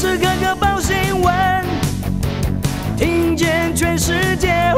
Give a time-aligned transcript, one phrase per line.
[0.00, 1.34] 时刻刻报新闻，
[2.96, 4.72] 听见全世界，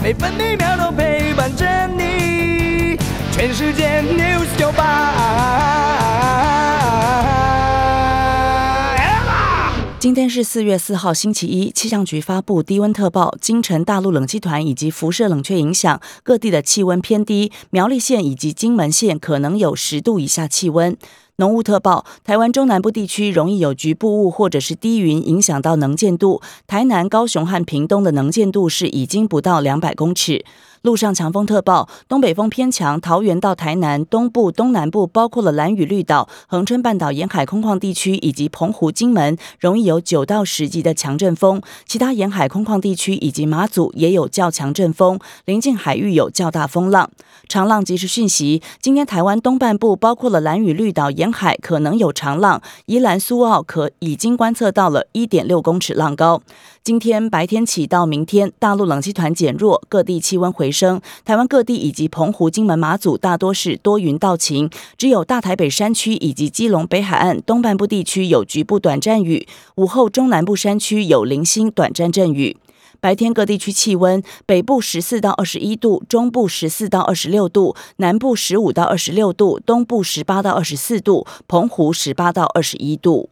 [0.00, 2.96] 每分每秒都陪伴着你。
[3.32, 5.16] 全世界 news 九八
[9.98, 11.72] 今天是四月四号，星期一。
[11.72, 17.50] 气象局发布低温特报，京城大陆冷气团以及辐射冷却影响，各地的气温偏低。
[17.70, 20.96] 苗栗县以及金门县可能有十度以下气温。
[21.40, 26.42] 浓雾特报，台湾中南部地区容易有局部雾或者是低云影响到能见度。
[26.66, 30.44] 台南、高雄和屏东的能见度是已经不到两百公尺。
[30.88, 41.60] 路上强风特报，东北风偏强，桃园到台南东部、东南部，包括了蓝屿绿岛、恒春半岛沿海空旷地区以及澎湖、金门，容易有九到十级的强阵风。
[41.86, 47.10] 其他沿海空旷地区以及马祖也有较强阵风，临近海域有较大风浪。
[47.46, 56.40] 长浪及时讯息：今天台湾东半部，包括了蓝屿绿岛沿海可能有长浪，宜兰苏澳可已经观测到了一点六公尺浪高。
[56.88, 61.02] 今天白天起到明天，大陆冷气团减弱，各地气温回升。
[61.22, 69.46] 台湾各地以及澎湖、金门、马祖大多是多云到晴，只有大台北山区以及基隆北海岸东半部地区有局部短暂雨。
[69.74, 72.56] 午后中南部山区有零星短暂阵雨。
[73.00, 83.28] 白天各地区气温：北部十四到二十一度，中部十四到二十六度，南部十五到二十六度，东部十八到二十四度，澎湖十八到二十一度。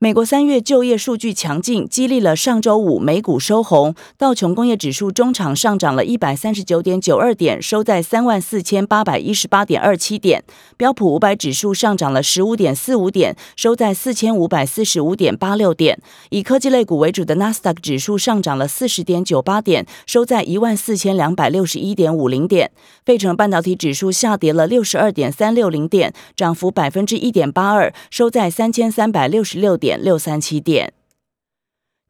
[0.00, 3.96] 美国三月就业数据强劲，激励了上周五美股收红。
[4.16, 10.44] 道琼工业指数中场上涨了一百三十九点九二点，收在三万四千八百一十八点二七点。
[10.76, 16.00] 标普五百指数上涨了十五点四五点，收在四千五百四十五点八六点。
[16.30, 22.70] 以科技类股为主的纳斯达克指数上涨了四十点九八点，收在一万四千两百六十一点五零点。
[23.04, 29.87] 费城半导体指数下跌了六十二点三六零点，涨幅百分之一点八二，收在三千三百六十六点。
[29.88, 30.92] 点六三七点，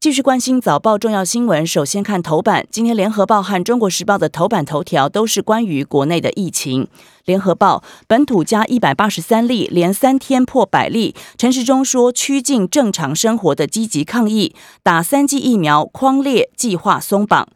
[0.01, 1.65] 继续关心早报重要新闻。
[1.65, 6.89] 首先看头版，今天联合报和中国时报的头版头条都是关于国内的疫情。
[7.23, 11.15] 联合报本土加一百八十三例，连三天破百例。
[11.37, 14.53] 陈时中说，趋近正常生活的积极抗疫，
[14.83, 17.47] 打三剂疫苗框列计划松绑。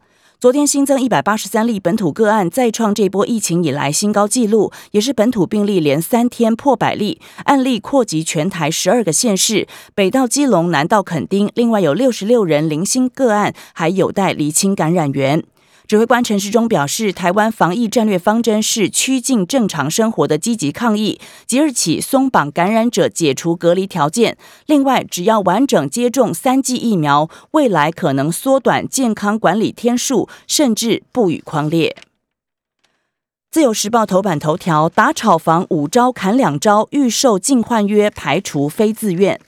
[0.44, 15.42] 昨天新增一百八十三例本土个案，再创这波疫情以来新高纪录，也是本土病例连三天破百例，案例扩及全台十二个县市，北到基隆，南到垦丁，另外有六十六人零星个案，还有待厘清感染源。
[15.86, 24.38] 指挥官陈时中表示，台湾防疫战略方针是趋近正常生活的积极抗疫，即日起松绑感染者解除隔离条件。
[24.64, 31.94] 另外，只要完整接种三剂疫苗，未来可能缩短健康管理天数，甚至不予框列。
[33.50, 39.38] 自由时报头版头条：打炒房五招砍两招，预售净换约排除非自愿。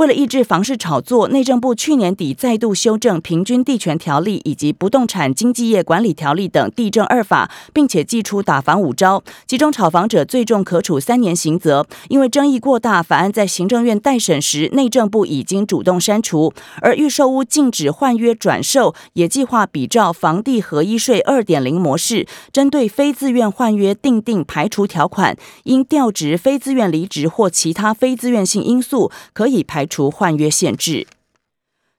[0.00, 11.86] 为了抑制房市炒作，内政部去年底再度修正《平均地权条例》以及《不动产经纪业管理条例》等地政二法，并且祭出打房五招，其中炒房者最重可处三年刑责。
[12.08, 16.54] 因为争议过大，法案在行政院待审时，内政部已经主动删除。
[16.80, 29.86] 而预售屋禁止换约转售，也计划比照房地合一税二点零模式，针对非自愿换约定定排除条款，因调职、非自愿离职或其他非自愿性因素，可以排。
[29.90, 31.06] 除换约限制。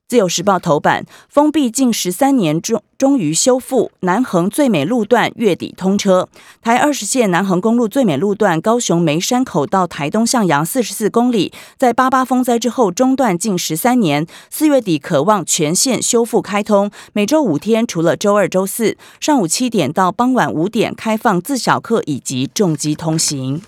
[0.08, 3.92] 自由时报头版：封闭近十三年，终终于修复。
[4.00, 6.28] 南横最美路段月底通车。
[6.60, 16.90] 台二十线南横公路最美路段，高雄梅山口到台东向阳四十四公里，在八八风灾之后中断近十三年，四月底渴望全线修复开通。
[17.14, 23.62] 每周五天，除了周二、周四上午七点到傍晚五点开放自小客以及重机通行。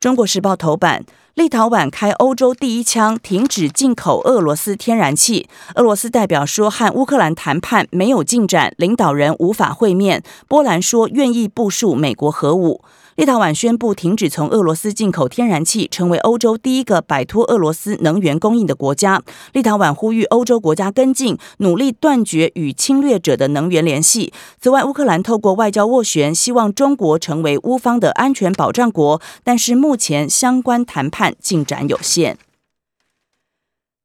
[0.00, 1.04] 中国时报头版。
[1.38, 5.48] 立陶宛开欧洲第一枪，停止进口俄罗斯天然气。
[5.76, 10.24] 俄罗斯代表说，和乌克兰谈判没有进展，领导人无法会面。
[10.48, 12.82] 波兰说愿意部署美国核武。
[13.18, 19.20] 立陶宛宣布停止从俄罗斯进口天然气，成为欧洲第一个摆脱俄罗斯能源供应的国家。
[19.52, 24.32] 立陶宛呼吁欧洲国家跟进，努力断绝与侵略者的能源联系。
[24.60, 32.38] 此外，乌克兰透过外交斡旋，希望中国成为乌方的安全保障国，但是目前相关谈判进展有限。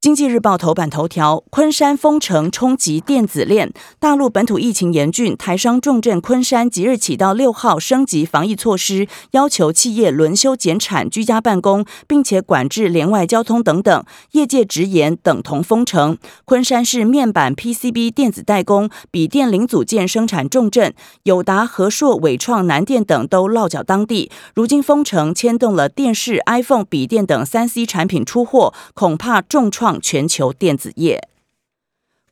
[0.03, 14.03] 经济日报头版头条：昆山封城冲击电子链，大陆本土疫情严峻，台商重镇昆山即日起到六号升级防疫措施，要求企业轮休减产、居家办公，并且管制连外交通等等。
[14.33, 16.17] 业界直言等同封城。
[16.43, 24.29] 昆山是面板 PCB 电子代工、笔电零组件生产重镇，友达、和硕、伟创、南电等都落脚当地。
[24.53, 29.92] 如今封城牵动了电视、iPhone、笔电等三 C 产品出货，恐怕重创。
[30.01, 31.32] 全球电子业。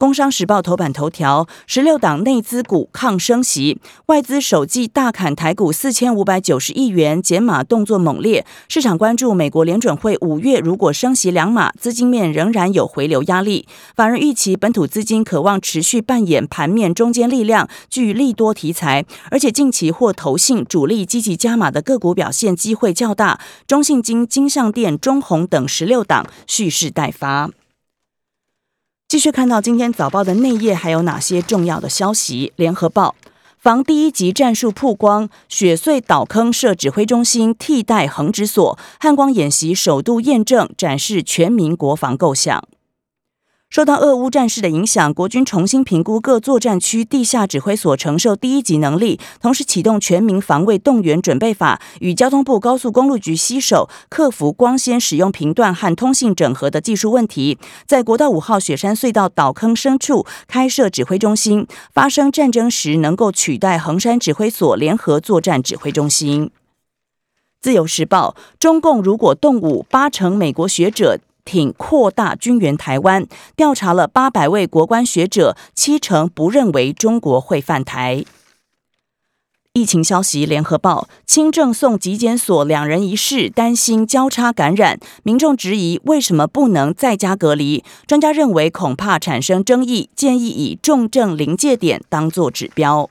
[0.02, 8.44] 工商时报头版头条：十六档内资股抗升息，外资首季大砍台股四千五百九十亿元，减码动作猛烈。
[8.68, 13.68] 市场关注美国联准会五月如果升息两码，资金面仍然有回流压力。
[13.96, 23.40] 反而预期本土资金渴望持续扮演盘面中间力量，具利多题材，而且近期或投信主力积极加码的个股表现机会较大。
[23.68, 27.52] 中信金、金相店、中红等十六档蓄势待发。
[29.12, 32.54] 继续看到今天早报的内页，还有哪些重要的消息？
[32.56, 33.14] 联合报
[33.58, 42.64] 防第一级战术曝光，雪穗岛坑设指挥中心替代横指所，汉光演习首度验证，展示全民国防构想。
[43.72, 57.58] 受到俄乌战事的影响，国军重新评估各作战区地下指挥所承受第一级能力，同时启动全民防卫动员准备法，与交通部高速公路局携手克服光纤使用频段和通信整合的技术问题，
[57.88, 66.52] 在国道五号雪山隧道岛坑深处开设指挥中心，发生战争时能够取代横山指挥所联合作战指挥中心。
[67.62, 71.22] 自由时报：中共如果动武，八成美国学者。
[71.46, 78.26] 挺扩大军援台湾，调查了八百位国关学者，七成不认为中国会犯台。
[79.74, 87.82] 疫情消息，联合报：轻症送疾检所两人一室，担心交叉感染，民众质疑为什么不能在家隔离？
[88.06, 93.10] 专家认为恐怕产生争议，建议以重症临界点当作指标。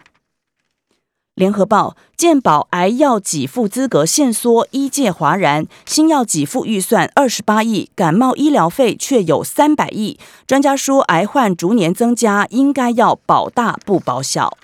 [1.41, 5.67] 联合报：健保癌药给付资格限缩，医界哗然。
[5.87, 10.19] 新药给付预算二十八亿，感冒医疗费却有三百亿。
[10.47, 14.59] 专家说，癌患逐年增加，应该要保大不保小。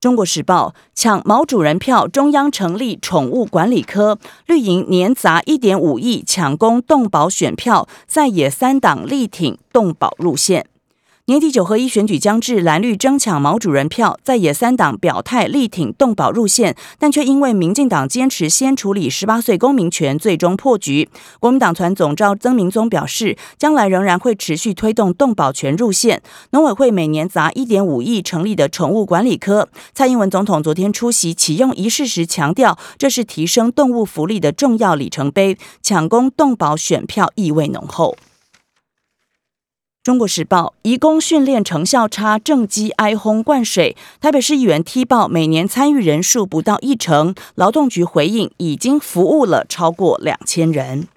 [0.00, 10.64] 中国时报：抢毛主人票，中央成立宠物管理科，绿营年砸一点五亿抢攻动保选票，在野三党力挺动保路线。
[11.26, 21.08] 年底九合一选举将至，蓝绿争抢毛主人票，在野三党表态力挺动保入线，但却因为民进党坚持先处理十八岁公民权，最终破局。
[21.40, 26.20] 国民党团总召曾明宗表示，将来仍然会持续推动动保权入线。
[26.50, 38.14] 农委会每年砸一点五亿成立的宠物管理科，蔡英文总统昨天出席启用仪式时强调，这是提升动物福利的重要里程碑，抢攻动保选票意味浓厚。
[40.04, 43.96] 中国时报：移工训练成效差，政绩哀轰灌水。
[44.20, 47.34] 台北市议员踢爆，每年参与人数不到一成。
[47.54, 51.08] 劳动局回应，已经服务了超过两千人。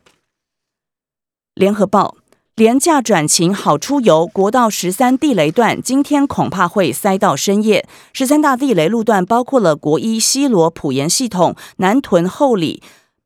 [1.54, 2.16] 联合报：
[2.56, 7.86] 廉价转勤好出游，国道十三地雷段今天恐怕会塞到深夜。
[8.14, 12.82] 十三大地雷路段包括了国一西罗普盐系统、南屯后里。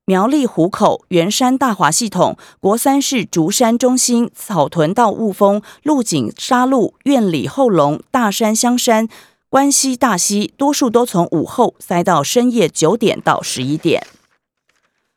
[0.05, 9.07] 苗栗湖口、圆山大华系统、国三市竹山中心、草屯到雾峰、鹿井沙鹿、苑里后龙、大山香山、
[9.47, 14.05] 关西大溪，多数都从午后塞到深夜九点到十一点。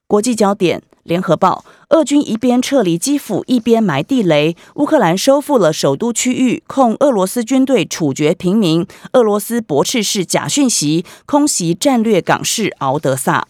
[0.06, 4.54] 国际焦点：联合报，俄军一边撤离基辅，一边埋地雷。
[4.74, 8.86] 乌克兰收复了首都区域，控俄罗斯军队处决平民。
[9.14, 13.48] 俄罗斯驳斥是假讯息，空袭战略港市敖德萨。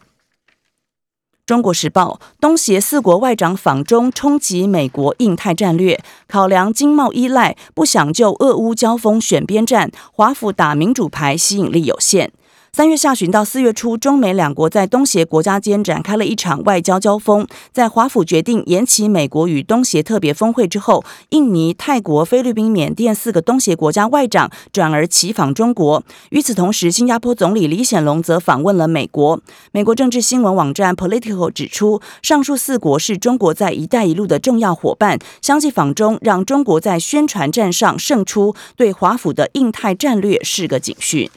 [1.47, 12.33] 中国时报：东协四国外长访中，冲击美国印太战略，考量经贸依赖，不想就俄乌交锋选边站，华府打民主牌，吸引力有限。
[12.77, 17.47] 三月下旬到四月初，中美两国在东协国家间展开了一场外交交锋。
[17.71, 26.03] 在华府决定延期美国与东协特别峰会之后，印尼、泰国、菲律宾、缅甸四个东协国家外长转而齐访中国。
[26.31, 29.41] 与此同时，新加坡总理李显龙则访问了美国。
[29.71, 41.31] 美国政治新闻网站 Political 指出，上述四国是中国在“一带一路”的重要伙伴，相继访中让中国在宣传战上胜出，对华府的印太战略是个警讯。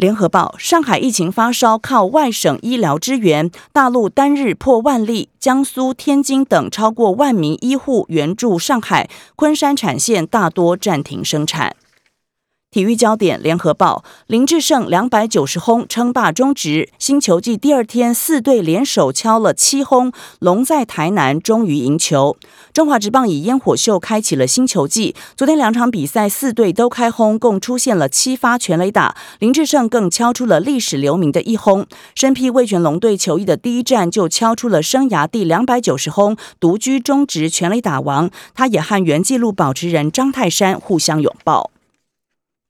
[0.00, 11.76] 联合报：上海疫情发烧靠外省医疗支援，大陆单日破万例，江苏、天津等超过万名医护援助上海，昆山产线大多暂停生产。
[12.72, 22.36] 体育焦点，联合报林志胜两百九十轰称霸中职，新球季第二天四队联手敲了七轰，龙在台南终于赢球。
[22.72, 31.84] 中华职棒以烟火秀开启了新球季，昨天两场比赛四队都开轰，共出现了七发全垒打，林志胜更敲出了历史留名的一轰。
[32.14, 38.30] 身披味全龙队球衣的第一战就敲出了生涯第两百九十轰，独居中职全垒打王。
[38.54, 41.72] 他也和原纪录保持人张泰山互相拥抱。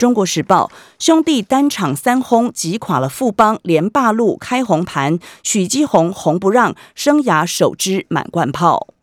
[0.01, 8.95] 中国时报兄弟单场三轰击垮了富邦，连霸路开红盘，许基宏红不让，生涯首支满贯炮。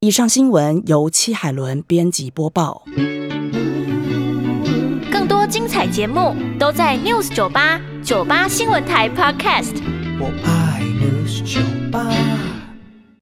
[0.00, 2.82] 以上新闻由戚海伦编辑播报。
[5.08, 9.80] 更多精彩节目都在 News 九八九八新闻台 Podcast。
[10.18, 11.60] 我爱 News 酒
[11.92, 12.55] 吧。